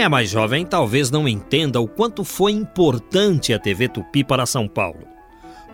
[0.00, 4.46] Quem é mais jovem talvez não entenda o quanto foi importante a TV Tupi para
[4.46, 5.06] São Paulo.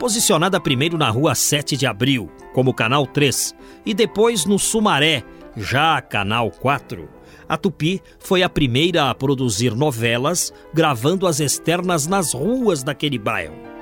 [0.00, 3.54] Posicionada primeiro na rua 7 de abril, como Canal 3,
[3.86, 5.22] e depois no Sumaré,
[5.56, 7.08] já Canal 4,
[7.48, 13.75] a Tupi foi a primeira a produzir novelas, gravando as externas nas ruas daquele bairro.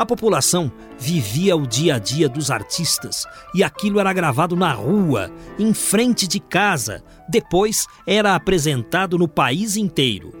[0.00, 5.30] A população vivia o dia a dia dos artistas e aquilo era gravado na rua,
[5.58, 10.32] em frente de casa, depois era apresentado no país inteiro.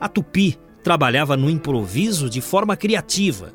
[0.00, 3.52] A Tupi trabalhava no improviso de forma criativa.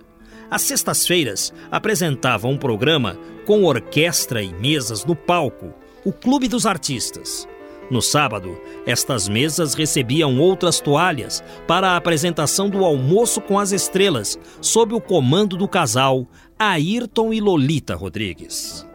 [0.52, 5.74] Às sextas-feiras apresentava um programa com orquestra e mesas no palco,
[6.06, 7.49] o Clube dos Artistas.
[7.90, 14.38] No sábado, estas mesas recebiam outras toalhas para a apresentação do almoço com as estrelas,
[14.62, 18.88] sob o comando do casal Ayrton e Lolita Rodrigues.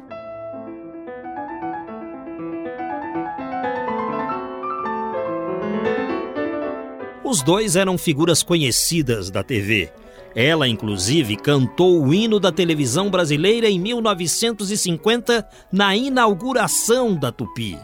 [7.25, 9.91] Os dois eram figuras conhecidas da TV.
[10.36, 17.77] Ela, inclusive, cantou o hino da televisão brasileira em 1950 na inauguração da Tupi.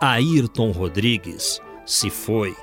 [0.00, 2.54] Ayrton Rodrigues se foi.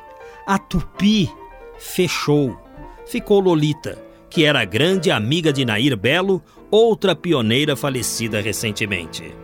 [0.47, 1.29] A Tupi
[1.77, 2.57] fechou.
[3.05, 9.35] Ficou Lolita, que era grande amiga de Nair Belo, outra pioneira falecida recentemente.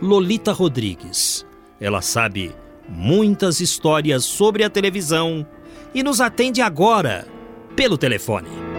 [0.00, 1.46] Lolita Rodrigues.
[1.80, 2.54] Ela sabe
[2.88, 5.46] muitas histórias sobre a televisão
[5.94, 7.26] e nos atende agora
[7.74, 8.69] pelo telefone.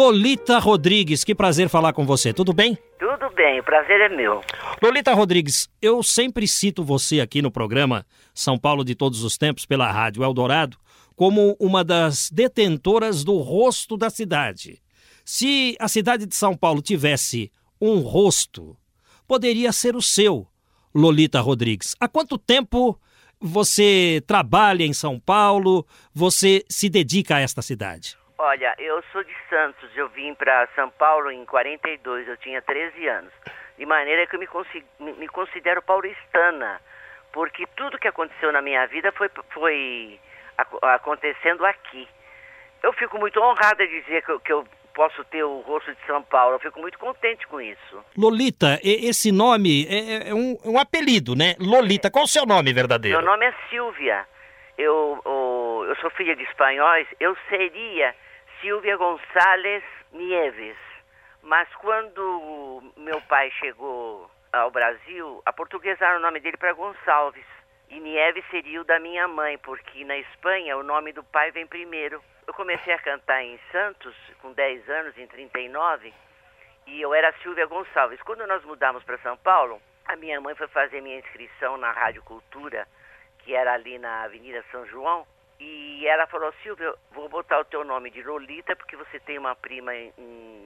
[0.00, 2.32] Lolita Rodrigues, que prazer falar com você.
[2.32, 2.74] Tudo bem?
[2.98, 4.40] Tudo bem, o prazer é meu.
[4.82, 9.66] Lolita Rodrigues, eu sempre cito você aqui no programa São Paulo de Todos os Tempos
[9.66, 10.78] pela Rádio Eldorado
[11.14, 14.80] como uma das detentoras do rosto da cidade.
[15.22, 18.74] Se a cidade de São Paulo tivesse um rosto,
[19.28, 20.46] poderia ser o seu,
[20.94, 21.94] Lolita Rodrigues.
[22.00, 22.98] Há quanto tempo
[23.38, 25.86] você trabalha em São Paulo?
[26.14, 28.18] Você se dedica a esta cidade?
[28.42, 33.06] Olha, eu sou de Santos, eu vim para São Paulo em 42, eu tinha 13
[33.06, 33.30] anos.
[33.76, 36.80] De maneira que eu me, me considero paulistana,
[37.34, 40.18] porque tudo que aconteceu na minha vida foi, foi
[40.80, 42.08] acontecendo aqui.
[42.82, 46.06] Eu fico muito honrada de dizer que eu, que eu posso ter o rosto de
[46.06, 46.54] São Paulo.
[46.54, 48.02] Eu fico muito contente com isso.
[48.16, 51.56] Lolita, esse nome é, é, é um, é um, apelido, né?
[51.60, 53.18] Lolita, qual o seu nome verdadeiro?
[53.18, 54.26] Meu nome é Silvia.
[54.78, 57.06] Eu, eu, eu sou filha de espanhóis.
[57.20, 58.14] Eu seria
[58.60, 59.82] Silvia Gonçalves
[60.12, 60.76] Nieves.
[61.42, 67.46] Mas quando meu pai chegou ao Brasil, aportuguesaram o nome dele para Gonçalves.
[67.88, 71.66] E Nieves seria o da minha mãe, porque na Espanha o nome do pai vem
[71.66, 72.22] primeiro.
[72.46, 76.12] Eu comecei a cantar em Santos com 10 anos, em 39,
[76.86, 78.20] e eu era Silvia Gonçalves.
[78.22, 82.22] Quando nós mudamos para São Paulo, a minha mãe foi fazer minha inscrição na Rádio
[82.24, 82.86] Cultura,
[83.38, 85.26] que era ali na Avenida São João,
[85.60, 89.54] e ela falou, Silvia, vou botar o teu nome de Lolita, porque você tem uma
[89.54, 90.10] prima em,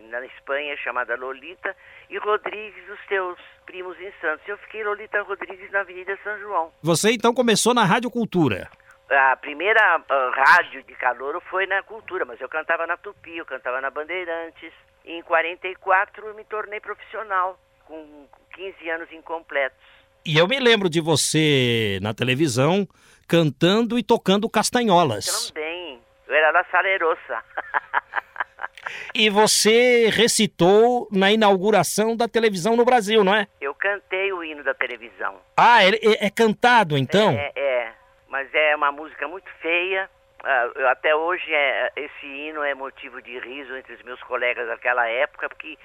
[0.08, 1.76] na Espanha chamada Lolita,
[2.08, 4.46] e Rodrigues, os teus primos em Santos.
[4.46, 6.72] Eu fiquei Lolita Rodrigues na Avenida São João.
[6.80, 8.70] Você então começou na Rádio Cultura?
[9.10, 13.44] A primeira uh, rádio de calouro foi na Cultura, mas eu cantava na Tupi, eu
[13.44, 14.72] cantava na Bandeirantes.
[15.04, 19.78] E em 44 eu me tornei profissional, com 15 anos incompletos.
[20.24, 22.88] E eu me lembro de você na televisão
[23.26, 25.50] cantando e tocando castanholas.
[25.50, 26.00] Também.
[26.26, 27.44] Eu era da Salerosa.
[29.14, 33.46] e você recitou na inauguração da televisão no Brasil, não é?
[33.60, 35.36] Eu cantei o hino da televisão.
[35.56, 37.30] Ah, é, é, é cantado então?
[37.30, 37.92] É, é.
[38.28, 40.08] Mas é uma música muito feia.
[40.42, 45.08] Uh, até hoje é, esse hino é motivo de riso entre os meus colegas daquela
[45.08, 45.78] época, porque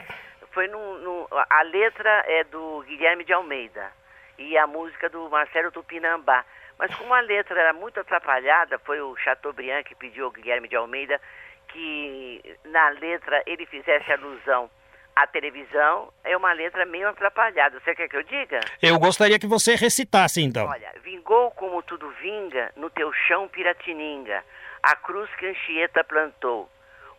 [0.51, 3.91] foi no, a letra é do Guilherme de Almeida
[4.37, 6.43] e a música do Marcelo Tupinambá.
[6.79, 10.77] Mas como a letra era muito atrapalhada, foi o Chateaubriand que pediu ao Guilherme de
[10.77, 11.19] Almeida
[11.67, 14.71] que na letra ele fizesse alusão
[15.15, 17.79] A televisão é uma letra meio atrapalhada.
[17.79, 18.61] Você quer que eu diga?
[18.81, 20.65] Eu gostaria que você recitasse então.
[20.67, 24.41] Olha, vingou como tudo vinga no teu chão piratininga,
[24.81, 26.69] a cruz que Anchieta plantou.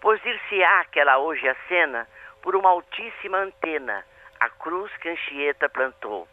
[0.00, 2.08] Pois dir-se-á que ela hoje acena
[2.40, 4.02] por uma altíssima antena,
[4.40, 6.26] a cruz que Anchieta plantou.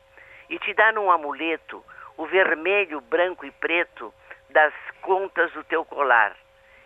[0.50, 1.84] E te dá num amuleto
[2.18, 4.14] o vermelho, branco e preto
[4.50, 6.36] das contas do teu colar.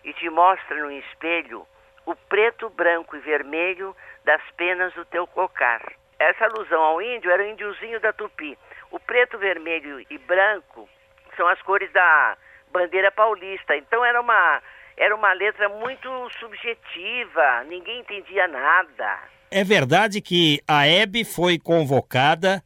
[0.03, 1.65] E te mostra no espelho
[2.05, 3.95] o preto, branco e vermelho
[4.25, 5.81] das penas do teu cocar.
[6.19, 8.57] Essa alusão ao índio era o índiozinho da Tupi.
[8.91, 10.87] O preto, vermelho e branco
[11.35, 12.37] são as cores da
[12.71, 13.75] bandeira paulista.
[13.75, 14.61] Então era uma
[14.97, 16.07] era uma letra muito
[16.39, 19.19] subjetiva, ninguém entendia nada.
[19.49, 22.61] É verdade que a Hebe foi convocada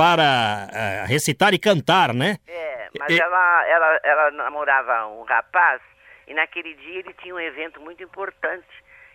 [0.00, 2.38] para uh, recitar e cantar, né?
[2.48, 3.20] É, mas e...
[3.20, 5.82] ela, ela, ela namorava um rapaz
[6.26, 8.66] e naquele dia ele tinha um evento muito importante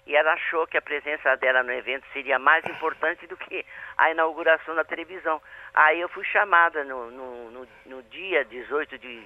[0.06, 3.66] e ela achou que a presença dela no evento seria mais importante do que
[3.98, 5.42] a inauguração da televisão.
[5.74, 9.24] Aí eu fui chamada no, no, no, no dia 18 de,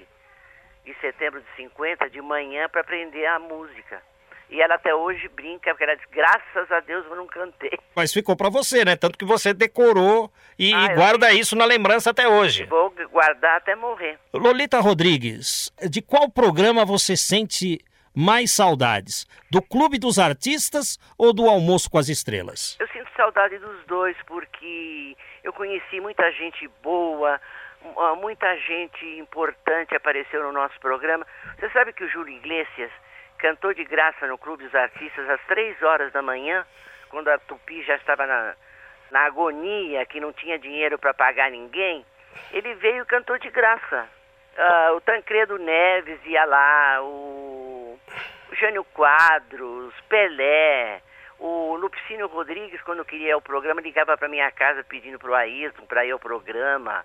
[0.86, 4.02] de setembro de 50, de manhã, para aprender a música.
[4.50, 7.78] E ela até hoje brinca, porque ela diz, graças a Deus eu não cantei.
[7.94, 8.96] Mas ficou para você, né?
[8.96, 12.64] Tanto que você decorou e, ah, e guarda isso na lembrança até hoje.
[12.64, 14.18] Vou guardar até morrer.
[14.34, 17.78] Lolita Rodrigues, de qual programa você sente
[18.14, 19.26] mais saudades?
[19.50, 22.76] Do Clube dos Artistas ou do Almoço com as Estrelas?
[22.80, 27.40] Eu sinto saudade dos dois, porque eu conheci muita gente boa,
[28.20, 31.24] muita gente importante apareceu no nosso programa.
[31.58, 32.90] Você sabe que o Júlio Iglesias
[33.40, 36.64] cantou de graça no Clube dos Artistas às três horas da manhã,
[37.08, 38.54] quando a Tupi já estava na,
[39.10, 42.04] na agonia, que não tinha dinheiro para pagar ninguém.
[42.52, 44.06] Ele veio e cantou de graça.
[44.56, 47.98] Uh, o Tancredo Neves ia lá, o,
[48.50, 51.00] o Jânio Quadros, Pelé,
[51.38, 55.86] o Lupicínio Rodrigues, quando queria o programa, ligava para minha casa pedindo para o Ayrton
[55.86, 57.04] para ir ao programa.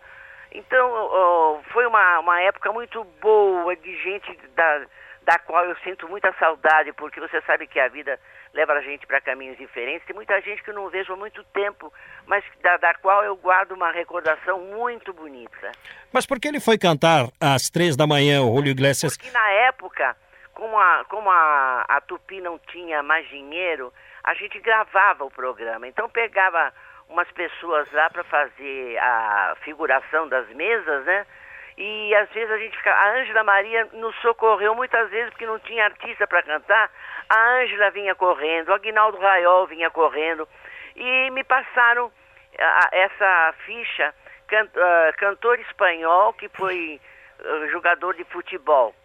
[0.51, 4.85] Então, uh, foi uma, uma época muito boa de gente da,
[5.25, 8.19] da qual eu sinto muita saudade, porque você sabe que a vida
[8.53, 10.05] leva a gente para caminhos diferentes.
[10.05, 11.91] Tem muita gente que eu não vejo há muito tempo,
[12.27, 15.71] mas da, da, qual eu guardo uma recordação muito bonita.
[16.13, 19.17] Mas por que ele foi cantar às três da manhã, o Julio Iglesias?
[19.17, 20.15] Porque na época,
[20.53, 23.91] como a, como a, a Tupi não tinha mais dinheiro,
[24.23, 25.87] a gente gravava o programa.
[25.87, 26.71] Então pegava
[27.09, 31.25] umas pessoas lá para fazer a figuração das mesas, né?
[31.77, 32.91] E às vezes a gente fica.
[32.91, 36.89] A Ângela Maria nos socorreu muitas vezes porque não tinha artista para cantar.
[37.29, 40.47] A Ângela vinha correndo, o Aguinaldo Raiol vinha correndo.
[40.95, 42.11] E me passaram
[42.57, 44.13] a, essa ficha,
[44.47, 47.01] can, uh, cantor espanhol que foi
[47.41, 48.95] uh, jogador de futebol.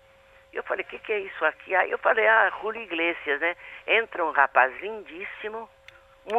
[0.53, 1.75] Eu falei, o que, que é isso aqui?
[1.75, 3.57] Aí eu falei, ah, Julio Iglesias, né?
[3.87, 5.69] Entra um rapaz lindíssimo,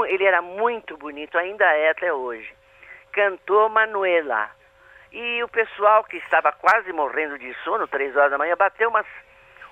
[0.07, 2.53] ele era muito bonito, ainda é até hoje.
[3.13, 4.49] Cantou Manuela.
[5.11, 9.05] E o pessoal que estava quase morrendo de sono, três horas da manhã, bateu umas,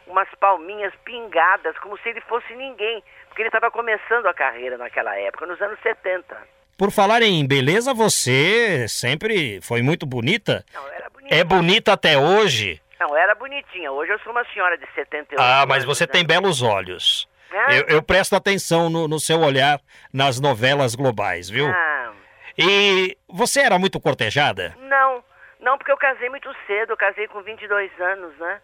[0.05, 5.17] umas palminhas pingadas, como se ele fosse ninguém, porque ele estava começando a carreira naquela
[5.17, 6.37] época, nos anos 70.
[6.77, 10.65] Por falar em beleza, você sempre foi muito bonita.
[10.73, 11.35] Não, era bonita.
[11.35, 12.81] É bonita até hoje.
[12.99, 13.91] Não, era bonitinha.
[13.91, 16.11] Hoje eu sou uma senhora de 78 Ah, mas você né?
[16.11, 17.27] tem belos olhos.
[17.69, 19.79] Eu, eu, presto atenção no, no, seu olhar
[20.13, 21.67] nas novelas globais, viu?
[21.67, 22.11] Ah.
[22.57, 24.75] E você era muito cortejada?
[24.77, 25.23] Não,
[25.59, 28.61] não, porque eu casei muito cedo, eu casei com 22 anos, né?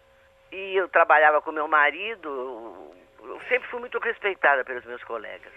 [0.50, 5.52] E eu trabalhava com meu marido, eu sempre fui muito respeitada pelos meus colegas.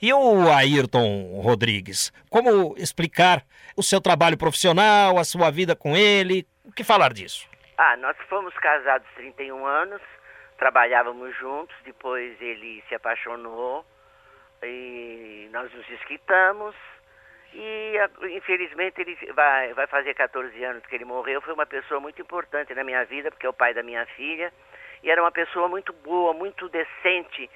[0.00, 2.12] E o Ayrton Rodrigues?
[2.28, 3.42] Como explicar
[3.76, 6.46] o seu trabalho profissional, a sua vida com ele?
[6.64, 7.48] O que falar disso?
[7.78, 10.00] Ah, nós fomos casados 31 anos,
[10.58, 13.84] trabalhávamos juntos, depois ele se apaixonou
[14.62, 16.74] e nós nos desquitamos
[17.54, 17.96] e
[18.36, 21.40] infelizmente ele vai, vai fazer 14 anos que ele morreu.
[21.40, 24.52] Foi uma pessoa muito importante na minha vida, porque é o pai da minha filha.
[25.02, 27.50] E era uma pessoa muito boa, muito decente.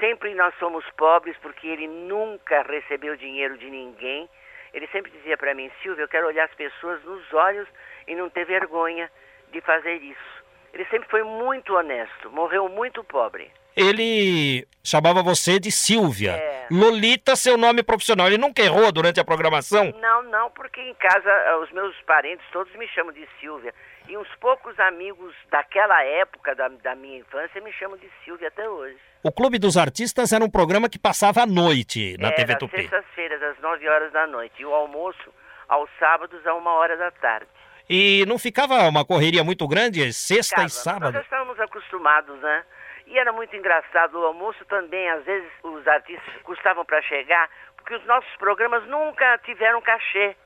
[0.00, 4.28] Sempre nós somos pobres, porque ele nunca recebeu dinheiro de ninguém.
[4.74, 7.68] Ele sempre dizia para mim, Silvia, eu quero olhar as pessoas nos olhos
[8.06, 9.10] e não ter vergonha
[9.52, 10.44] de fazer isso.
[10.72, 16.32] Ele sempre foi muito honesto, morreu muito pobre ele chamava você de Silvia.
[16.32, 16.66] É.
[16.70, 18.26] Lolita, seu nome profissional.
[18.26, 19.92] Ele nunca errou durante a programação?
[20.00, 23.74] Não, não, porque em casa eh, os meus parentes todos me chamam de Silvia.
[24.08, 28.68] E uns poucos amigos daquela época da, da minha infância me chamam de Silvia até
[28.68, 28.96] hoje.
[29.22, 32.76] O Clube dos Artistas era um programa que passava à noite na era, TV Tupi.
[32.76, 34.54] sextas-feiras, às 9 horas da noite.
[34.60, 35.34] E o almoço
[35.68, 37.48] aos sábados, a uma hora da tarde.
[37.88, 40.66] E não ficava uma correria muito grande, sexta ficava.
[40.66, 41.02] e sábado?
[41.04, 42.64] Nós já estávamos acostumados, né?
[43.06, 47.48] E era muito engraçado, o almoço também, às vezes os artistas custavam para chegar,
[47.86, 50.36] que os nossos programas nunca tiveram cachê.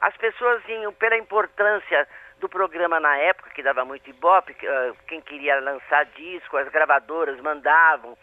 [0.00, 2.08] As pessoas iam pela importância
[2.40, 7.40] do programa na época, que dava muito ibope, uh, quem queria lançar disco, as gravadoras
[7.40, 8.16] mandavam.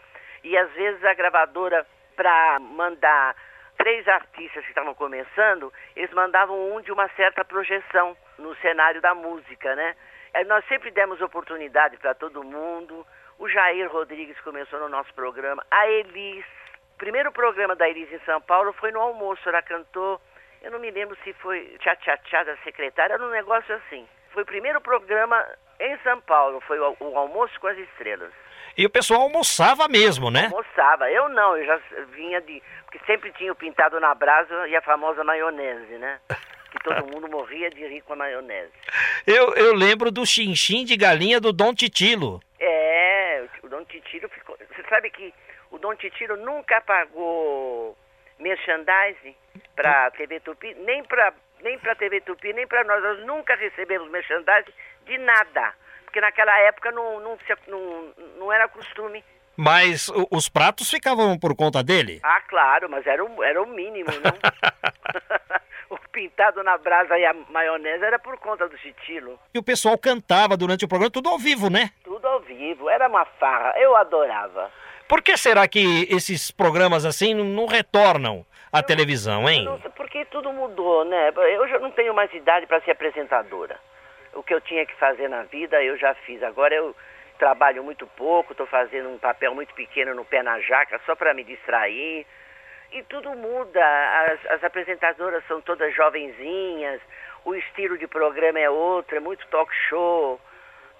[0.44, 3.34] E às vezes a gravadora, para mandar
[3.76, 9.14] três artistas que estavam começando, eles mandavam um de uma certa projeção no cenário da
[9.14, 9.96] música, né?
[10.32, 13.06] É, nós sempre demos oportunidade para todo mundo.
[13.38, 15.64] O Jair Rodrigues começou no nosso programa.
[15.70, 16.44] A Elis.
[16.94, 19.46] O primeiro programa da Elis em São Paulo foi no almoço.
[19.48, 20.20] Ela cantou
[20.66, 24.04] eu não me lembro se foi tchá-tchá-tchá da secretária, era um negócio assim.
[24.32, 25.46] Foi o primeiro programa
[25.78, 28.32] em São Paulo, foi o, o Almoço com as Estrelas.
[28.76, 30.46] E o pessoal almoçava mesmo, né?
[30.46, 31.08] Almoçava.
[31.10, 31.80] Eu não, eu já
[32.12, 32.60] vinha de.
[32.84, 36.18] Porque sempre tinha o pintado na brasa e a famosa maionese, né?
[36.72, 38.72] Que todo mundo morria de rir com a maionese.
[39.24, 42.40] Eu, eu lembro do chinchim de galinha do Dom Titilo.
[42.58, 42.75] É,
[43.76, 44.56] Dom Titilo ficou.
[44.56, 45.34] Você sabe que
[45.70, 47.96] o Dom Titilo nunca pagou
[48.38, 49.36] merchandising
[49.74, 53.02] para a TV Tupi, nem para nem para a TV Tupi, nem para nós.
[53.02, 54.72] Nós nunca recebemos merchandising
[55.04, 59.22] de nada, porque naquela época não, não, não, não era costume.
[59.54, 62.20] Mas os pratos ficavam por conta dele?
[62.22, 64.36] Ah, claro, mas era o, era o mínimo, não?
[65.90, 69.38] o pintado na brasa e a maionese era por conta do Chitilo.
[69.54, 71.90] E o pessoal cantava durante o programa, tudo ao vivo, né?
[72.36, 74.70] Ao vivo, era uma farra, eu adorava.
[75.08, 79.64] Por que será que esses programas assim não retornam à televisão, hein?
[79.64, 81.32] Não, porque tudo mudou, né?
[81.34, 83.80] Eu já não tenho mais idade para ser apresentadora.
[84.34, 86.42] O que eu tinha que fazer na vida, eu já fiz.
[86.42, 86.94] Agora eu
[87.38, 91.32] trabalho muito pouco, estou fazendo um papel muito pequeno no pé na jaca, só para
[91.32, 92.26] me distrair.
[92.92, 93.80] E tudo muda.
[94.26, 97.00] As, as apresentadoras são todas jovenzinhas,
[97.46, 100.38] o estilo de programa é outro, é muito talk show.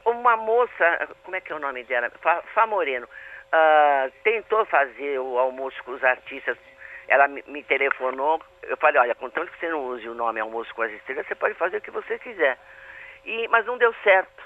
[0.06, 2.10] Uma moça, como é que é o nome dela?
[2.22, 6.56] Fá, Fá Moreno uh, tentou fazer o almoço com os artistas.
[7.08, 10.74] Ela me, me, telefonou, eu falei, olha, contanto que você não use o nome almoço
[10.74, 12.58] com as estrelas, você pode fazer o que você quiser.
[13.24, 14.44] E, mas não deu certo.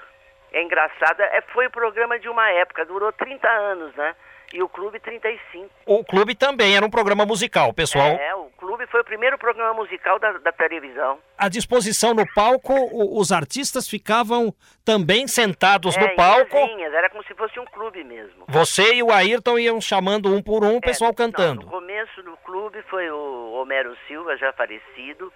[0.51, 4.15] É engraçado, é, foi o programa de uma época, durou 30 anos, né?
[4.53, 5.69] E o Clube 35.
[5.85, 8.07] O Clube também era um programa musical, pessoal.
[8.07, 11.19] É, o Clube foi o primeiro programa musical da, da televisão.
[11.37, 14.53] À disposição no palco, o, os artistas ficavam
[14.83, 16.55] também sentados é, no palco.
[16.55, 18.45] Mesinhas, era como se fosse um clube mesmo.
[18.47, 21.61] Você e o Ayrton iam chamando um por um, o é, pessoal cantando.
[21.61, 25.31] Não, no começo do clube foi o Homero Silva, já falecido.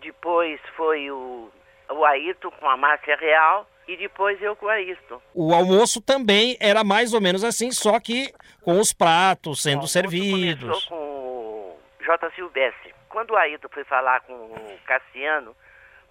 [0.00, 1.50] Depois foi o,
[1.90, 5.20] o Ayrton com a Márcia Real e depois eu com a Ayrton.
[5.34, 10.86] O almoço também era mais ou menos assim, só que com os pratos sendo servidos.
[10.86, 12.30] com o J.
[12.34, 12.94] Silvestre.
[13.08, 15.54] Quando o Ayrton foi falar com o Cassiano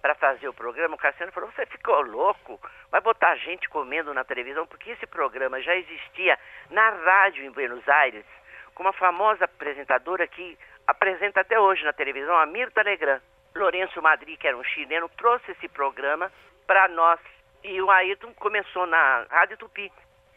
[0.00, 2.60] para fazer o programa, o Cassiano falou: Você ficou louco?
[2.90, 4.66] Vai botar gente comendo na televisão?
[4.66, 6.38] Porque esse programa já existia
[6.70, 8.24] na rádio em Buenos Aires,
[8.74, 13.20] com uma famosa apresentadora que apresenta até hoje na televisão, a Mirta Legrand.
[13.54, 16.30] Lourenço Madri, que era um chileno, trouxe esse programa
[16.66, 17.20] para nós
[17.64, 19.90] e o Ayrton começou na Rádio Tupi.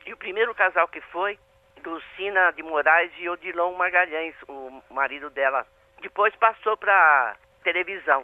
[0.05, 1.38] E o primeiro casal que foi,
[1.84, 5.67] Dulcina de Moraes e Odilon Magalhães, o marido dela.
[6.01, 8.24] Depois passou para televisão.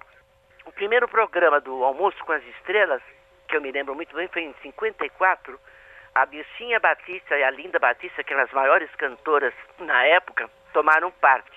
[0.65, 3.01] O primeiro programa do Almoço com as Estrelas,
[3.49, 5.59] que eu me lembro muito bem, foi em 54.
[6.15, 11.51] A Bilcinha Batista e a Linda Batista, aquelas maiores cantoras na época, tomaram parte.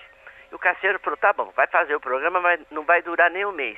[0.51, 3.45] E o Cassiano falou, tá bom, vai fazer o programa, mas não vai durar nem
[3.45, 3.77] um mês.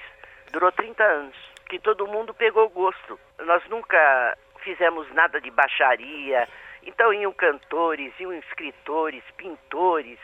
[0.51, 1.35] Durou 30 anos
[1.69, 3.19] que todo mundo pegou gosto.
[3.46, 6.48] Nós nunca fizemos nada de baixaria,
[6.84, 10.19] então iam cantores, iam escritores, pintores,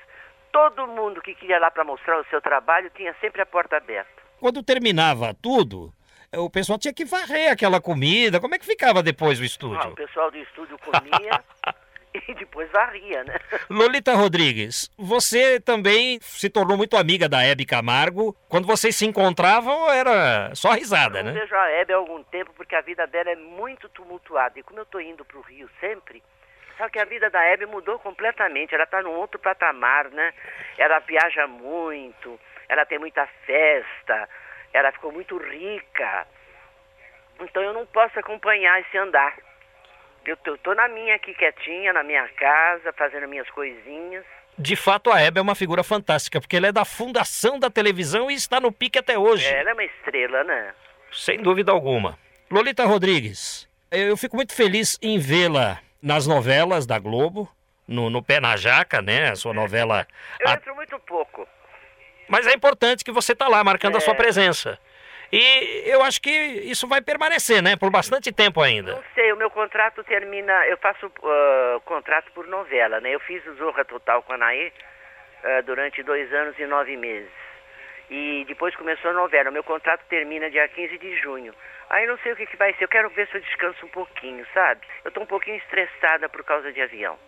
[0.51, 4.23] todo mundo que queria lá para mostrar o seu trabalho tinha sempre a porta aberta.
[4.39, 5.93] Quando terminava tudo,
[6.33, 8.39] o pessoal tinha que varrer aquela comida.
[8.39, 9.79] Como é que ficava depois o estúdio?
[9.81, 11.43] Ah, o pessoal do estúdio comia
[12.27, 13.35] e depois varria, né?
[13.69, 18.35] Lolita Rodrigues, você também se tornou muito amiga da Hebe Camargo.
[18.49, 21.31] Quando vocês se encontravam, era só risada, eu né?
[21.31, 24.59] Eu vejo a Hebe há algum tempo porque a vida dela é muito tumultuada.
[24.59, 26.23] E como eu estou indo para o Rio sempre,
[26.77, 28.73] sabe que a vida da Hebe mudou completamente.
[28.73, 30.33] Ela está num outro patamar, né?
[30.77, 34.29] Ela viaja muito, ela tem muita festa,
[34.73, 36.27] ela ficou muito rica.
[37.39, 39.35] Então eu não posso acompanhar esse andar.
[40.25, 44.25] Eu tô, tô, na minha aqui quietinha, na minha casa, fazendo minhas coisinhas.
[44.57, 48.31] De fato, a Hebe é uma figura fantástica, porque ela é da fundação da televisão
[48.31, 49.45] e está no pique até hoje.
[49.45, 50.73] É, ela é uma estrela, né?
[51.11, 52.17] Sem dúvida alguma.
[52.49, 57.49] Lolita Rodrigues, eu fico muito feliz em vê-la nas novelas da Globo,
[57.87, 59.31] no, no Pé na Jaca, né?
[59.31, 60.07] A sua novela.
[60.39, 61.47] eu entro muito pouco.
[62.27, 63.97] Mas é importante que você está lá, marcando é...
[63.97, 64.79] a sua presença.
[65.37, 67.75] E eu acho que isso vai permanecer, né?
[67.75, 68.93] Por bastante tempo ainda.
[68.93, 70.65] Não sei, o meu contrato termina.
[70.67, 73.13] Eu faço uh, contrato por novela, né?
[73.13, 77.29] Eu fiz o Zorra Total com a Naê uh, durante dois anos e nove meses.
[78.09, 79.49] E depois começou a novela.
[79.49, 81.53] O meu contrato termina dia 15 de junho.
[81.89, 82.85] Aí não sei o que, que vai ser.
[82.85, 84.87] Eu quero ver se eu descanso um pouquinho, sabe?
[85.03, 87.19] Eu estou um pouquinho estressada por causa de avião.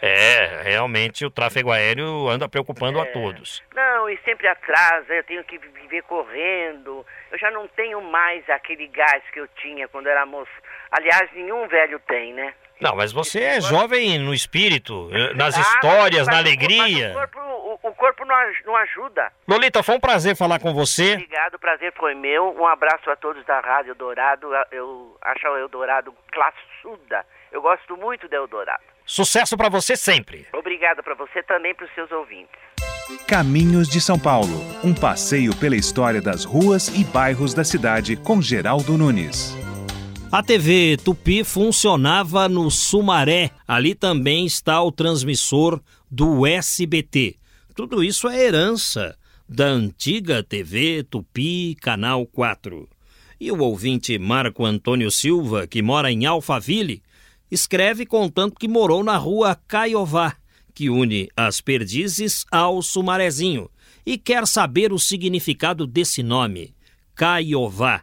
[0.00, 3.02] É, realmente o tráfego aéreo anda preocupando é.
[3.02, 3.62] a todos.
[3.74, 7.04] Não, e sempre atrasa, eu tenho que viver correndo.
[7.30, 10.50] Eu já não tenho mais aquele gás que eu tinha quando era moço.
[10.90, 12.54] Aliás, nenhum velho tem, né?
[12.80, 17.10] Não, mas você é jovem no espírito, eh, nas ah, histórias, na alegria.
[17.10, 19.32] O corpo, o, o corpo não ajuda.
[19.48, 21.14] Lolita, foi um prazer falar com você.
[21.14, 22.54] Obrigado, o prazer foi meu.
[22.54, 24.48] Um abraço a todos da Rádio Eldorado.
[24.70, 27.24] Eu acho o Eldorado classuda.
[27.50, 28.95] Eu gosto muito do Eldorado.
[29.06, 30.46] Sucesso para você sempre.
[30.52, 32.58] Obrigado para você também para os seus ouvintes.
[33.28, 38.42] Caminhos de São Paulo, um passeio pela história das ruas e bairros da cidade com
[38.42, 39.56] Geraldo Nunes.
[40.32, 43.52] A TV Tupi funcionava no Sumaré.
[43.66, 47.36] Ali também está o transmissor do SBT.
[47.76, 49.16] Tudo isso é herança
[49.48, 52.88] da antiga TV Tupi Canal 4.
[53.40, 57.02] E o ouvinte Marco Antônio Silva, que mora em Alphaville,
[57.50, 60.36] escreve contando que morou na rua Caiová,
[60.74, 63.70] que une as Perdizes ao Sumarezinho,
[64.04, 66.74] e quer saber o significado desse nome,
[67.14, 68.02] Caiová.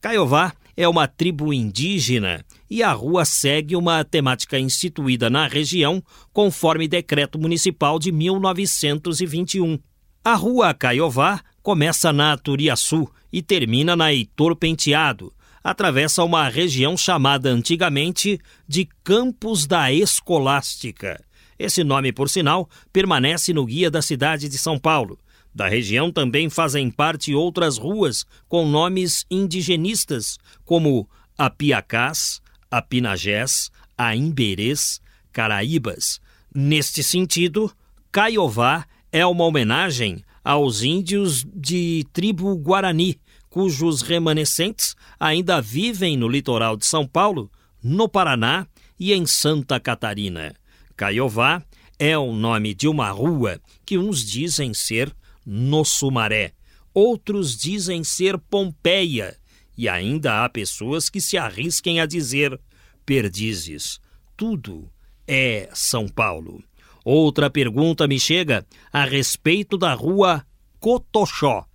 [0.00, 6.02] Caiová é uma tribo indígena e a rua segue uma temática instituída na região
[6.32, 9.78] conforme decreto municipal de 1921.
[10.24, 15.32] A rua Caiová começa na Turiaçu e termina na Heitor Penteado.
[15.68, 21.20] Atravessa uma região chamada antigamente de Campos da Escolástica.
[21.58, 25.18] Esse nome, por sinal, permanece no guia da cidade de São Paulo.
[25.52, 33.68] Da região também fazem parte outras ruas com nomes indigenistas, como Apiacás, Apinagés,
[33.98, 35.00] Aimberês,
[35.32, 36.20] Caraíbas.
[36.54, 37.72] Neste sentido,
[38.12, 43.18] Caiová é uma homenagem aos índios de tribo Guarani,
[43.56, 47.50] cujos remanescentes ainda vivem no litoral de São Paulo,
[47.82, 48.66] no Paraná
[49.00, 50.54] e em Santa Catarina.
[50.94, 51.62] Caiová
[51.98, 55.10] é o nome de uma rua que uns dizem ser
[55.46, 56.52] no Sumaré.
[56.92, 59.34] Outros dizem ser Pompeia.
[59.74, 62.60] E ainda há pessoas que se arrisquem a dizer
[63.06, 63.98] Perdizes.
[64.36, 64.86] Tudo
[65.26, 66.62] é São Paulo.
[67.02, 70.44] Outra pergunta me chega a respeito da rua
[70.78, 71.66] Cotoxó.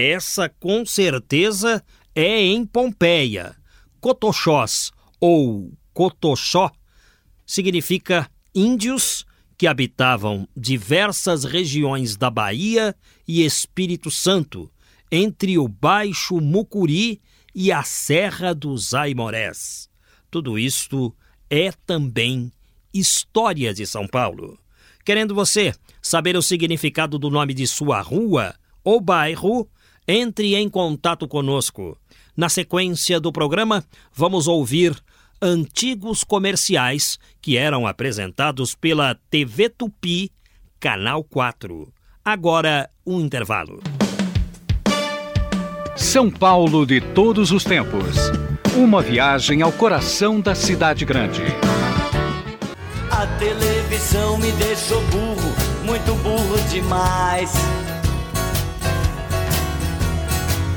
[0.00, 1.84] Essa com certeza
[2.14, 3.56] é em Pompeia.
[4.00, 6.70] Cotoxós ou Cotoxó
[7.44, 12.94] significa índios que habitavam diversas regiões da Bahia
[13.26, 14.70] e Espírito Santo,
[15.10, 17.20] entre o Baixo Mucuri
[17.52, 19.90] e a Serra dos Aimorés.
[20.30, 21.12] Tudo isto
[21.50, 22.52] é também
[22.94, 24.60] história de São Paulo.
[25.04, 29.68] Querendo você saber o significado do nome de sua rua ou bairro,
[30.08, 31.96] entre em contato conosco.
[32.34, 34.96] Na sequência do programa, vamos ouvir
[35.40, 40.32] antigos comerciais que eram apresentados pela TV Tupi,
[40.80, 41.92] Canal 4.
[42.24, 43.82] Agora, um intervalo.
[45.96, 48.16] São Paulo de todos os tempos.
[48.76, 51.42] Uma viagem ao coração da cidade grande.
[53.10, 57.52] A televisão me deixou burro, muito burro demais.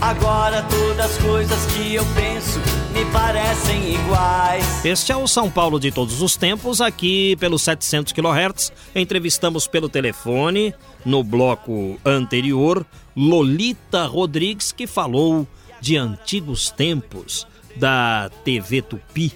[0.01, 2.59] Agora todas as coisas que eu penso
[2.91, 4.83] me parecem iguais.
[4.83, 8.73] Este é o São Paulo de todos os tempos, aqui pelos 700 kHz.
[8.95, 10.73] Entrevistamos pelo telefone,
[11.05, 12.83] no bloco anterior,
[13.15, 15.47] Lolita Rodrigues, que falou
[15.79, 19.31] de antigos tempos da TV Tupi,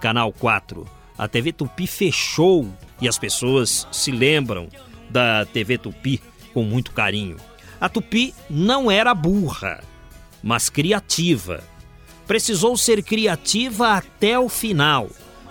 [0.00, 0.88] Canal 4.
[1.16, 2.68] A TV Tupi fechou
[3.00, 4.68] e as pessoas se lembram
[5.08, 6.20] da TV Tupi
[6.52, 7.36] com muito carinho.
[7.80, 9.88] A Tupi não era burra
[10.42, 11.62] mas criativa.
[12.26, 15.08] Precisou ser criativa até o final,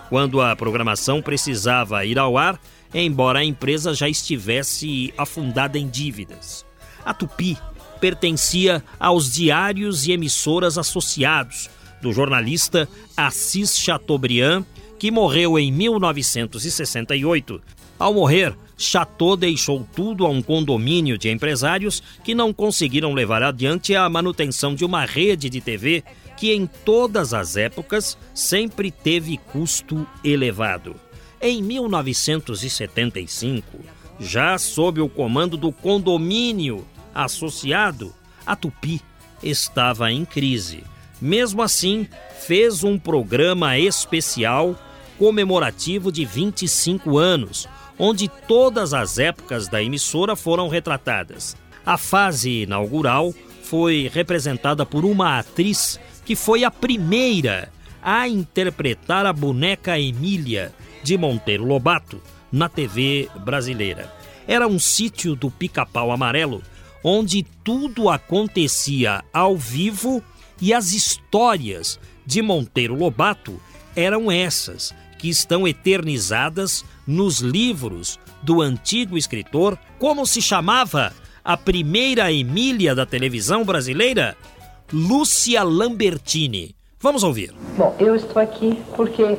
[0.08, 2.60] quando a programação precisava ir ao ar,
[2.92, 6.64] embora a empresa já estivesse afundada em dívidas.
[7.04, 7.56] A Tupi
[8.00, 11.68] pertencia aos diários e emissoras associados
[12.00, 14.64] do jornalista Assis Chateaubriand,
[14.98, 17.60] que morreu em 1968.
[18.00, 23.94] Ao morrer, Chateau deixou tudo a um condomínio de empresários que não conseguiram levar adiante
[23.94, 26.02] a manutenção de uma rede de TV
[26.34, 30.96] que em todas as épocas sempre teve custo elevado.
[31.42, 33.80] Em 1975,
[34.18, 38.14] já sob o comando do condomínio associado,
[38.46, 39.02] a Tupi
[39.42, 40.84] estava em crise.
[41.20, 42.08] Mesmo assim,
[42.46, 44.74] fez um programa especial
[45.18, 47.68] comemorativo de 25 anos,
[48.02, 51.54] onde todas as épocas da emissora foram retratadas.
[51.84, 57.70] A fase inaugural foi representada por uma atriz que foi a primeira
[58.02, 64.10] a interpretar a boneca Emília de Monteiro Lobato na TV brasileira.
[64.48, 66.62] Era um sítio do Pica-Pau Amarelo
[67.04, 70.22] onde tudo acontecia ao vivo
[70.60, 73.60] e as histórias de Monteiro Lobato
[73.94, 79.78] eram essas, que estão eternizadas nos livros do antigo escritor.
[79.98, 81.12] Como se chamava
[81.44, 84.36] a primeira Emília da televisão brasileira?
[84.92, 86.74] Lúcia Lambertini.
[87.00, 87.54] Vamos ouvir.
[87.76, 89.38] Bom, eu estou aqui porque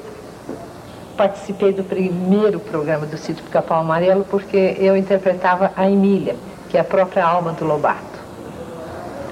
[1.18, 6.36] participei do primeiro programa do Sítio Pica-Pau Amarelo porque eu interpretava a Emília
[6.72, 8.22] que é a própria alma do Lobato.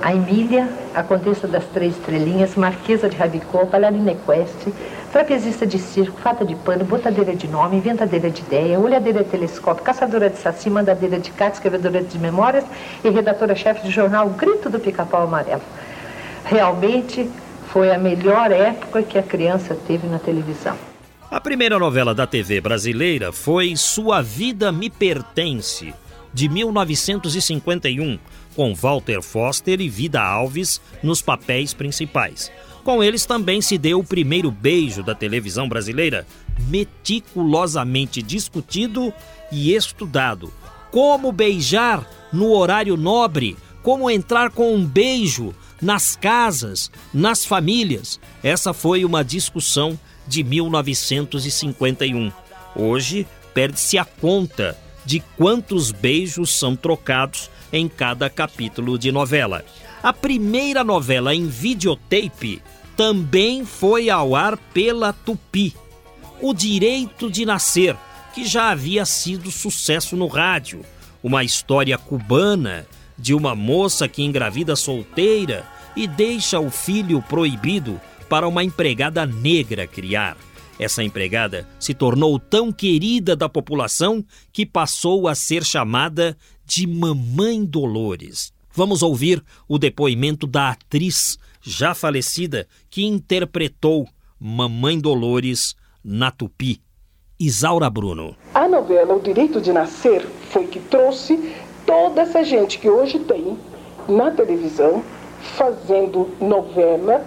[0.01, 4.73] A Emília, a Condessa das Três Estrelinhas, Marquesa de Rabicó, bailarina equestre,
[5.11, 9.83] trapezista de circo, fata de pano, botadeira de nome, inventadeira de ideia, olhadeira de telescópio,
[9.83, 12.63] caçadora de saci, mandadeira de carta, escrevedora de memórias
[13.03, 15.61] e redatora-chefe do jornal Grito do Pica-Pau Amarelo.
[16.45, 17.29] Realmente
[17.67, 20.75] foi a melhor época que a criança teve na televisão.
[21.29, 25.93] A primeira novela da TV brasileira foi Sua Vida Me Pertence,
[26.33, 28.17] de 1951,
[28.55, 32.51] com Walter Foster e Vida Alves nos papéis principais.
[32.83, 36.25] Com eles também se deu o primeiro beijo da televisão brasileira,
[36.67, 39.13] meticulosamente discutido
[39.51, 40.51] e estudado.
[40.91, 48.19] Como beijar no horário nobre, como entrar com um beijo nas casas, nas famílias.
[48.43, 52.31] Essa foi uma discussão de 1951.
[52.75, 59.63] Hoje perde-se a conta de quantos beijos são trocados em cada capítulo de novela.
[60.01, 62.61] A primeira novela em videotape
[62.95, 65.75] também foi ao ar pela Tupi.
[66.41, 67.97] O Direito de Nascer,
[68.33, 70.85] que já havia sido sucesso no rádio.
[71.21, 78.47] Uma história cubana de uma moça que engravida solteira e deixa o filho proibido para
[78.47, 80.37] uma empregada negra criar.
[80.79, 87.65] Essa empregada se tornou tão querida da população que passou a ser chamada de Mamãe
[87.65, 88.57] Dolores.
[88.71, 94.07] Vamos ouvir o depoimento da atriz já falecida que interpretou
[94.39, 96.81] Mamãe Dolores na Tupi,
[97.39, 98.35] Isaura Bruno.
[98.53, 101.53] A novela O Direito de Nascer foi que trouxe
[101.85, 103.57] toda essa gente que hoje tem
[104.07, 105.03] na televisão
[105.57, 107.25] fazendo novela,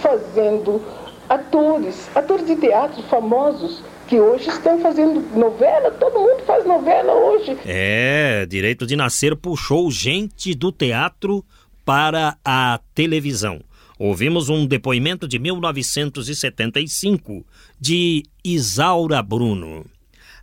[0.00, 0.80] fazendo
[1.28, 7.56] atores, atores de teatro famosos que hoje estão fazendo novela, todo mundo faz novela hoje.
[7.64, 11.44] É, Direito de Nascer puxou gente do teatro
[11.84, 13.60] para a televisão.
[13.98, 17.46] Ouvimos um depoimento de 1975
[17.80, 19.86] de Isaura Bruno.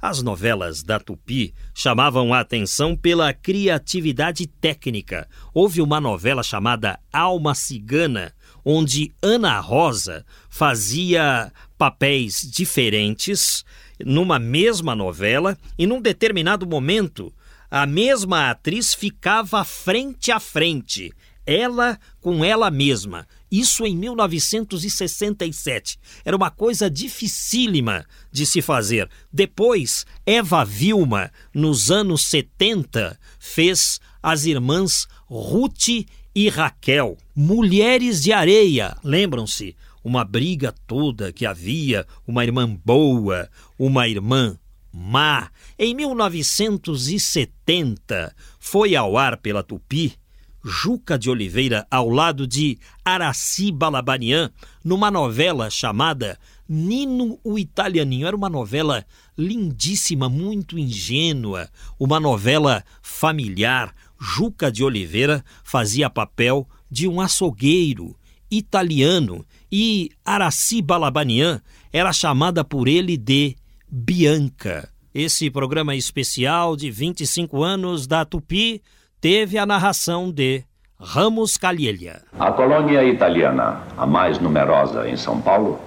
[0.01, 5.29] As novelas da Tupi chamavam a atenção pela criatividade técnica.
[5.53, 8.33] Houve uma novela chamada Alma Cigana,
[8.65, 13.63] onde Ana Rosa fazia papéis diferentes
[14.05, 17.33] numa mesma novela e num determinado momento
[17.71, 21.13] a mesma atriz ficava frente a frente,
[21.45, 23.25] ela com ela mesma.
[23.49, 25.97] Isso em 1967.
[26.25, 29.09] Era uma coisa dificílima de se fazer.
[29.31, 35.87] Depois, Eva Vilma, nos anos 70, fez as irmãs Ruth
[36.35, 38.95] e Raquel, mulheres de areia.
[39.03, 39.75] Lembram-se?
[40.03, 44.57] Uma briga toda que havia, uma irmã boa, uma irmã
[44.91, 45.51] má.
[45.77, 50.19] Em 1970, foi ao ar pela Tupi
[50.63, 54.51] Juca de Oliveira ao lado de Araci Balabanian
[54.83, 56.37] numa novela chamada
[56.69, 58.27] Nino o Italianinho.
[58.27, 59.03] Era uma novela
[59.35, 61.67] lindíssima, muito ingênua,
[61.99, 68.15] uma novela familiar, Juca de Oliveira fazia papel de um açougueiro
[68.51, 71.61] italiano e Araci Balabanian
[71.93, 73.55] era chamada por ele de
[73.89, 74.89] Bianca.
[75.13, 78.81] Esse programa especial de 25 anos da Tupi
[79.19, 80.63] teve a narração de
[80.99, 82.21] Ramos Calielha.
[82.39, 85.79] A colônia italiana, a mais numerosa em São Paulo,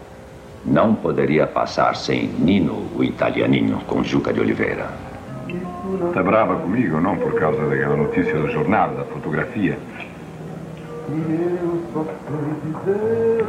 [0.65, 4.91] não poderia passar sem Nino, o italianinho, com Juca de Oliveira.
[6.09, 9.79] Está brava comigo, não por causa daquela notícia do jornal, da fotografia?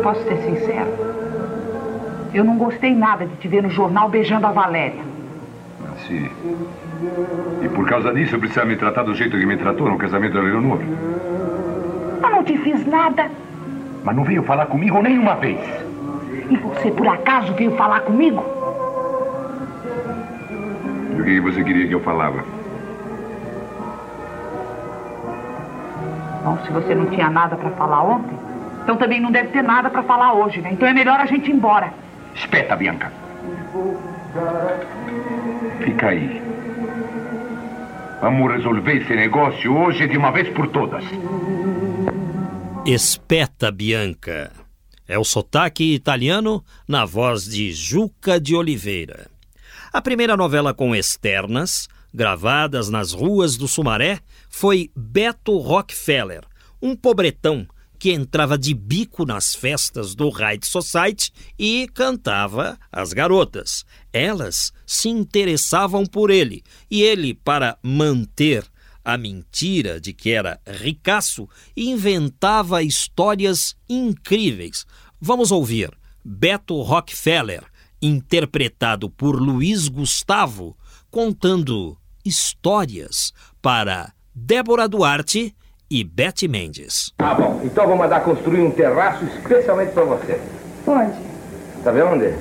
[0.03, 0.87] Posso ser sincero?
[2.33, 5.01] Eu não gostei nada de te ver no jornal beijando a Valéria.
[6.05, 6.29] Sim.
[7.63, 10.41] E por causa disso precisa me tratar do jeito que me tratou no casamento da
[10.41, 10.79] Leonor?
[12.21, 13.29] Eu não te fiz nada.
[14.03, 15.59] Mas não veio falar comigo nenhuma vez.
[16.49, 18.43] E você por acaso veio falar comigo?
[21.15, 22.43] Do que você queria que eu falava?
[26.45, 28.37] Bom, se você não tinha nada para falar ontem,
[28.83, 30.69] então também não deve ter nada para falar hoje, né?
[30.73, 31.91] Então é melhor a gente ir embora.
[32.35, 33.11] Espeta, Bianca.
[35.83, 36.39] Fica aí.
[38.21, 41.03] Vamos resolver esse negócio hoje de uma vez por todas.
[42.85, 44.51] Espeta Bianca.
[45.07, 49.31] É o sotaque italiano na voz de Juca de Oliveira.
[49.91, 54.19] A primeira novela com externas, gravadas nas ruas do Sumaré,
[54.57, 56.41] foi Beto Rockefeller,
[56.81, 57.67] um pobretão
[57.99, 63.83] que entrava de bico nas festas do High Society e cantava as garotas.
[64.13, 68.65] Elas se interessavam por ele e ele, para manter
[69.03, 74.85] a mentira de que era ricaço, inventava histórias incríveis.
[75.19, 75.91] Vamos ouvir
[76.23, 77.65] Beto Rockefeller,
[78.01, 80.77] interpretado por Luiz Gustavo,
[81.11, 85.55] contando histórias para Débora Duarte
[85.89, 87.13] e Beth Mendes.
[87.19, 87.61] Ah, bom.
[87.63, 90.37] Então vou mandar construir um terraço especialmente para você.
[90.85, 91.13] Onde?
[91.81, 92.33] Tá vendo onde?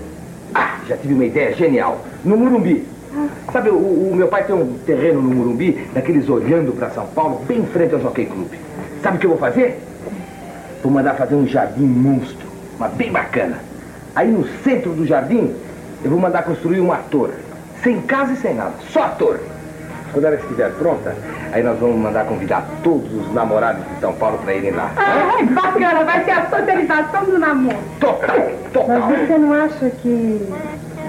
[0.52, 2.04] Ah, já tive uma ideia genial.
[2.24, 2.84] No Murumbi.
[3.14, 3.28] Ah.
[3.52, 7.44] Sabe, o, o, meu pai tem um terreno no Murumbi, daqueles olhando para São Paulo,
[7.44, 8.50] bem em frente ao Jockey Club.
[9.00, 9.80] Sabe o que eu vou fazer?
[10.82, 13.60] Vou mandar fazer um jardim monstro, mas bem bacana.
[14.16, 15.54] Aí no centro do jardim,
[16.02, 17.34] eu vou mandar construir uma torre.
[17.84, 19.53] Sem casa e sem nada, só a torre.
[20.14, 21.16] Quando ela estiver pronta,
[21.52, 24.92] aí nós vamos mandar convidar todos os namorados de São Paulo para irem lá.
[24.96, 27.78] Ai, bacana, vai ser a socialização do namoro.
[27.98, 29.00] Total, total.
[29.00, 30.40] Mas você não acha que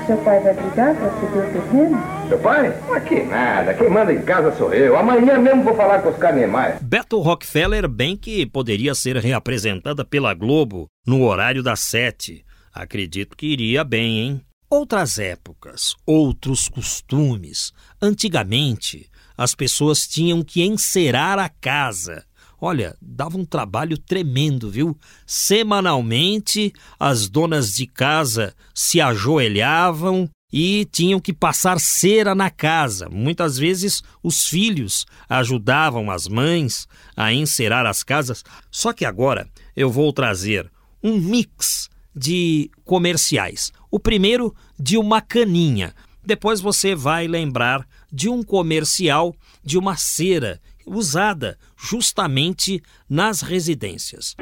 [0.07, 2.03] seu pai vai brigar para ceder o terreno?
[2.27, 2.73] Seu pai?
[2.95, 3.75] Aqui nada.
[3.75, 4.97] Quem manda em casa sou eu.
[4.97, 6.79] Amanhã mesmo vou falar com os Niemeyer.
[6.81, 12.43] Beto Rockefeller bem que poderia ser reapresentada pela Globo no horário das sete.
[12.73, 14.41] Acredito que iria bem, hein?
[14.67, 17.71] Outras épocas, outros costumes.
[18.01, 22.25] Antigamente, as pessoas tinham que encerar a casa.
[22.59, 24.97] Olha, dava um trabalho tremendo, viu?
[25.25, 33.09] Semanalmente, as donas de casa se ajoelhavam e tinham que passar cera na casa.
[33.09, 38.43] Muitas vezes os filhos ajudavam as mães a encerar as casas.
[38.71, 40.71] Só que agora eu vou trazer
[41.03, 43.71] um mix de comerciais.
[43.91, 45.93] O primeiro de uma caninha.
[46.25, 54.35] Depois você vai lembrar de um comercial de uma cera usada justamente nas residências.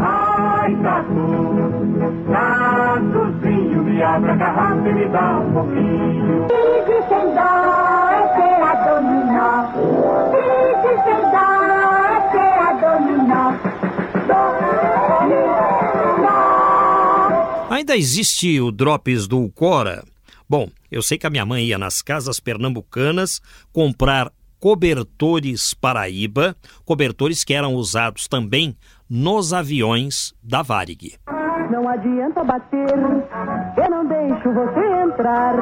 [0.00, 1.54] Ai, tatu,
[2.32, 6.46] tatuzinho, me a garrafa e me dá um pouquinho.
[17.86, 20.02] Ainda existe o Drops do Cora?
[20.48, 23.40] Bom, eu sei que a minha mãe ia nas casas pernambucanas
[23.72, 28.76] comprar cobertores Paraíba, cobertores que eram usados também
[29.08, 31.14] nos aviões da Varig.
[31.70, 35.54] Não adianta bater, eu não deixo você entrar.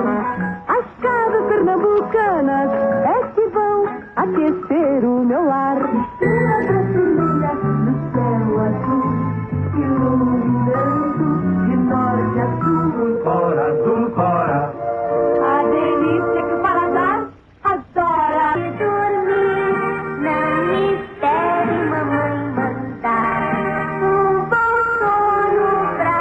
[0.67, 2.71] As casas pernambucanas
[3.05, 3.85] é que vão
[4.17, 5.77] aquecer o meu lar.
[12.95, 13.21] A sul.
[13.23, 14.73] Fora, azul, fora.
[15.43, 17.29] A delícia que o paladar
[17.65, 18.55] adora.
[18.57, 19.75] E dormir,
[20.23, 23.55] não me espere, mamãe mandar.
[24.01, 26.19] Um bom sono pra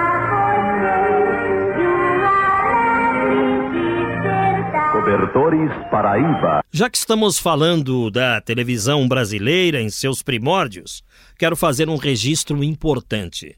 [0.82, 2.22] você e um
[2.58, 4.92] alegre despertar.
[4.94, 6.64] Cobertores Paraíba.
[6.72, 11.04] Já que estamos falando da televisão brasileira em seus primórdios,
[11.38, 13.56] quero fazer um registro importante.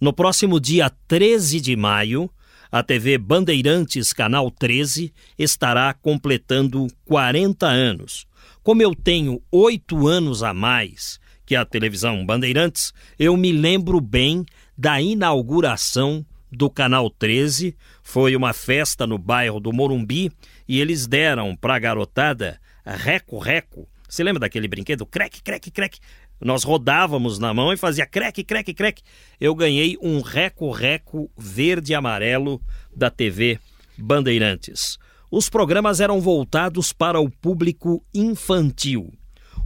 [0.00, 2.30] No próximo dia 13 de maio,
[2.70, 8.26] a TV Bandeirantes Canal 13 estará completando 40 anos.
[8.62, 14.44] Como eu tenho oito anos a mais que a televisão Bandeirantes, eu me lembro bem
[14.76, 17.74] da inauguração do Canal 13.
[18.02, 20.30] Foi uma festa no bairro do Morumbi
[20.68, 23.88] e eles deram para a garotada reco-reco.
[24.08, 25.04] Você lembra daquele brinquedo?
[25.04, 25.98] Crec, crec, crec.
[26.40, 29.02] Nós rodávamos na mão e fazia creque, creque, creque.
[29.40, 32.60] Eu ganhei um reco-reco verde e amarelo
[32.94, 33.58] da TV
[33.96, 34.98] Bandeirantes.
[35.30, 39.12] Os programas eram voltados para o público infantil.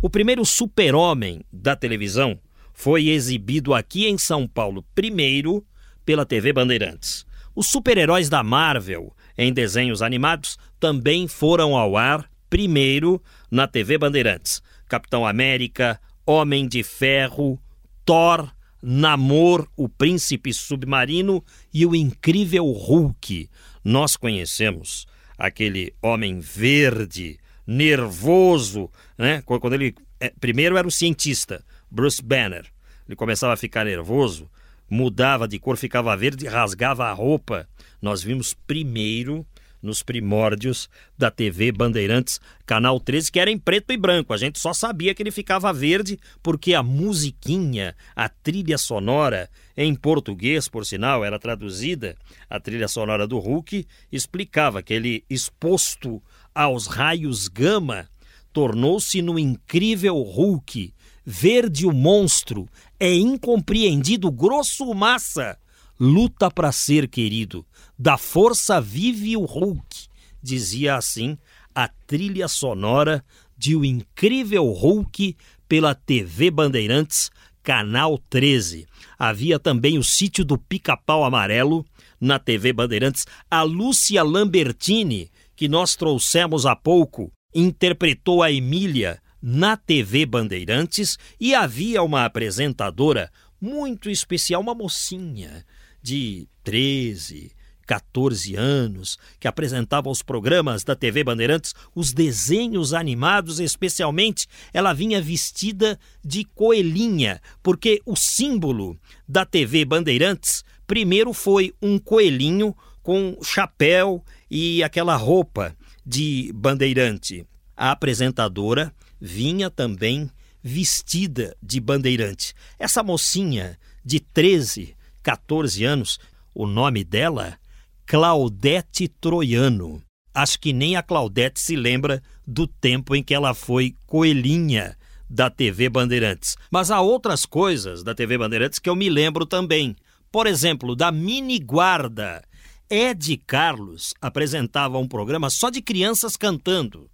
[0.01, 2.39] O primeiro super-homem da televisão
[2.73, 5.65] foi exibido aqui em São Paulo, primeiro
[6.05, 7.25] pela TV Bandeirantes.
[7.55, 14.63] Os super-heróis da Marvel em desenhos animados também foram ao ar primeiro na TV Bandeirantes.
[14.89, 17.59] Capitão América, Homem de Ferro,
[18.05, 18.51] Thor,
[18.83, 23.49] Namor, o Príncipe Submarino e o Incrível Hulk.
[23.85, 25.07] Nós conhecemos
[25.37, 29.43] aquele homem verde, nervoso, né?
[29.43, 32.65] Quando ele é, primeiro era o cientista, Bruce Banner.
[33.09, 34.49] Ele começava a ficar nervoso,
[34.89, 37.69] mudava de cor, ficava verde, rasgava a roupa.
[38.01, 39.45] Nós vimos primeiro
[39.83, 44.33] nos primórdios da TV Bandeirantes, Canal 13, que era em preto e branco.
[44.33, 49.95] A gente só sabia que ele ficava verde porque a musiquinha, a trilha sonora, em
[49.95, 52.17] português, por sinal, era traduzida,
[52.49, 56.23] a trilha sonora do Hulk, explicava que ele, exposto
[56.55, 58.09] aos raios gama,
[58.53, 60.93] tornou-se no incrível Hulk.
[61.25, 62.69] Verde o monstro,
[62.99, 65.57] é incompreendido, grosso massa,
[66.05, 67.65] luta para ser querido.
[67.97, 70.09] Da força vive o Hulk,
[70.43, 71.39] dizia assim
[71.73, 73.25] a trilha sonora
[73.57, 75.37] de O Incrível Hulk
[75.69, 77.31] pela TV Bandeirantes,
[77.63, 78.85] Canal 13.
[79.17, 81.87] Havia também o Sítio do Pica-Pau Amarelo
[82.21, 83.25] na TV Bandeirantes.
[83.49, 91.55] A Lúcia Lambertini, que nós trouxemos há pouco, interpretou a Emília na TV Bandeirantes e
[91.55, 95.65] havia uma apresentadora muito especial, uma mocinha
[96.03, 97.53] de 13,
[97.87, 105.21] 14 anos, que apresentava os programas da TV Bandeirantes, os desenhos animados, especialmente, ela vinha
[105.21, 114.25] vestida de coelhinha, porque o símbolo da TV Bandeirantes primeiro foi um coelhinho com chapéu
[114.51, 117.47] e aquela roupa de bandeirante.
[117.77, 120.31] A apresentadora vinha também
[120.63, 122.55] vestida de bandeirante.
[122.79, 126.19] Essa mocinha de 13, 14 anos,
[126.55, 127.59] o nome dela
[128.07, 130.03] Claudete Troiano.
[130.35, 134.97] Acho que nem a Claudete se lembra do tempo em que ela foi coelhinha
[135.29, 136.57] da TV Bandeirantes.
[136.71, 139.97] Mas há outras coisas da TV Bandeirantes que eu me lembro também.
[140.31, 142.43] Por exemplo, da Mini Guarda.
[142.91, 147.11] Ed Carlos apresentava um programa só de crianças cantando.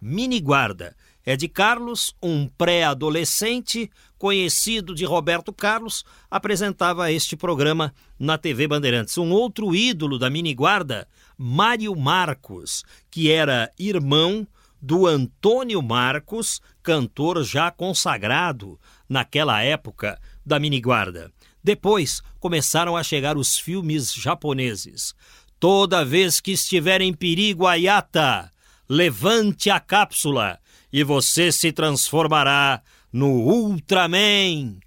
[0.00, 0.96] Mini Guarda.
[1.24, 9.16] Ed Carlos, um pré-adolescente conhecido de Roberto Carlos, apresentava este programa na TV Bandeirantes.
[9.16, 14.46] Um outro ídolo da mini guarda, Mário Marcos, que era irmão
[14.78, 18.78] do Antônio Marcos, cantor já consagrado
[19.08, 21.32] naquela época da mini guarda.
[21.64, 25.14] Depois começaram a chegar os filmes japoneses.
[25.58, 28.52] Toda vez que estiver em perigo a Yata,
[28.86, 30.58] levante a cápsula
[30.92, 34.78] e você se transformará no Ultraman.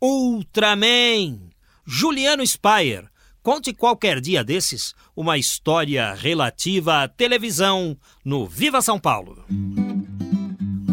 [0.00, 1.50] Ultraman!
[1.86, 3.08] Juliano Spire,
[3.42, 9.44] conte qualquer dia desses uma história relativa à televisão no Viva São Paulo.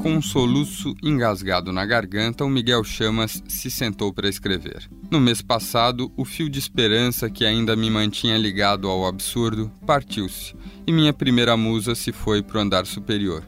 [0.02, 4.88] Com um soluço engasgado na garganta, o Miguel Chamas se sentou para escrever.
[5.10, 10.56] No mês passado, o fio de esperança que ainda me mantinha ligado ao absurdo partiu-se
[10.86, 13.44] e minha primeira musa se foi para o andar superior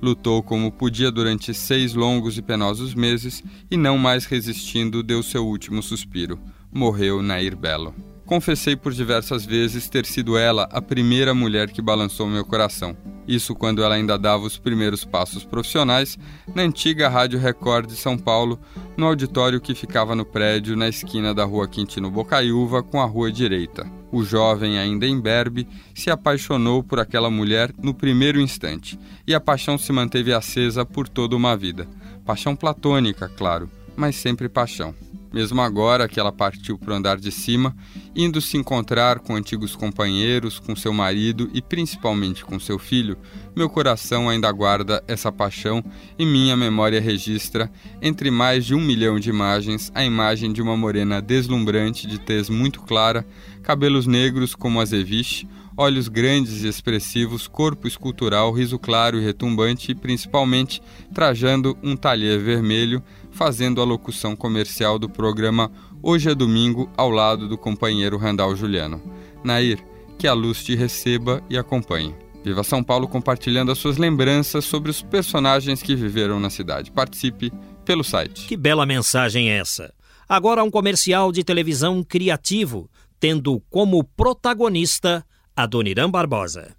[0.00, 5.46] lutou como podia durante seis longos e penosos meses e, não mais resistindo, deu seu
[5.46, 6.38] último suspiro.
[6.72, 7.94] Morreu Nair Belo.
[8.26, 12.96] Confessei por diversas vezes ter sido ela a primeira mulher que balançou meu coração.
[13.26, 16.18] Isso quando ela ainda dava os primeiros passos profissionais
[16.52, 18.58] na antiga Rádio Record de São Paulo,
[18.96, 23.30] no auditório que ficava no prédio na esquina da Rua Quintino Bocaiúva com a Rua
[23.30, 23.86] Direita.
[24.10, 29.78] O jovem, ainda imberbe, se apaixonou por aquela mulher no primeiro instante, e a paixão
[29.78, 31.86] se manteve acesa por toda uma vida.
[32.24, 34.94] Paixão platônica, claro, mas sempre paixão.
[35.36, 37.76] Mesmo agora que ela partiu para o andar de cima,
[38.14, 43.18] indo se encontrar com antigos companheiros, com seu marido e principalmente com seu filho,
[43.54, 45.84] meu coração ainda guarda essa paixão
[46.18, 47.70] e minha memória registra,
[48.00, 52.48] entre mais de um milhão de imagens, a imagem de uma morena deslumbrante de tez
[52.48, 53.22] muito clara,
[53.62, 55.46] cabelos negros como azeviche,
[55.76, 60.80] olhos grandes e expressivos, corpo escultural, riso claro e retumbante e principalmente
[61.12, 63.02] trajando um talher vermelho,
[63.36, 65.70] fazendo a locução comercial do programa
[66.02, 69.02] Hoje é Domingo ao lado do companheiro Randall Juliano.
[69.44, 69.78] Nair,
[70.18, 72.14] que a luz te receba e acompanhe.
[72.42, 76.90] Viva São Paulo compartilhando as suas lembranças sobre os personagens que viveram na cidade.
[76.90, 77.52] Participe
[77.84, 78.46] pelo site.
[78.46, 79.92] Que bela mensagem é essa!
[80.26, 82.90] Agora um comercial de televisão criativo,
[83.20, 86.74] tendo como protagonista Adoniran Barbosa.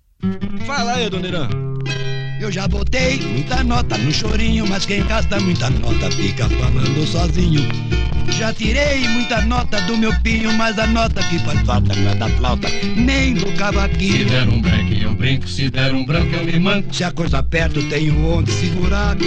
[0.65, 1.49] Fala aí, Adoniran.
[2.39, 7.61] Eu já botei muita nota no chorinho, mas quem gasta muita nota fica falando sozinho.
[8.37, 12.15] Já tirei muita nota do meu pinho, mas a nota que faz falta não é
[12.15, 14.19] da flauta, nem do cavaquinho.
[14.19, 16.93] Se der um break eu brinco, se der um branco eu me manco.
[16.93, 19.17] Se a coisa aperta, eu tenho onde segurar.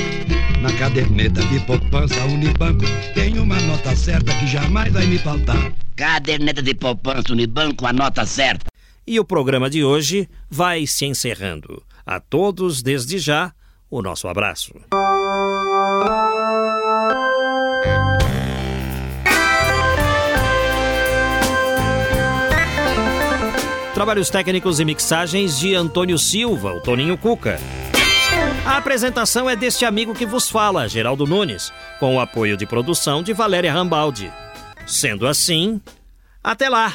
[0.61, 2.85] Na caderneta de poupança Unibanco,
[3.15, 5.73] tem uma nota certa que jamais vai me faltar.
[5.97, 8.67] Caderneta de poupança Unibanco, a nota certa.
[9.05, 11.83] E o programa de hoje vai se encerrando.
[12.05, 13.53] A todos, desde já,
[13.91, 14.75] o nosso abraço.
[23.95, 27.61] Trabalhos técnicos e mixagens de Antônio Silva, o Toninho Cuca.
[28.65, 33.23] A apresentação é deste amigo que vos fala, Geraldo Nunes, com o apoio de produção
[33.23, 34.33] de Valéria Rambaldi.
[34.87, 35.81] Sendo assim,
[36.43, 36.95] até lá!